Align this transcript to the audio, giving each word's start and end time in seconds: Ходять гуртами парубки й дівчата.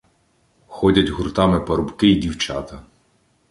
Ходять 0.67 1.09
гуртами 1.11 1.59
парубки 1.59 2.07
й 2.07 2.15
дівчата. 2.15 2.83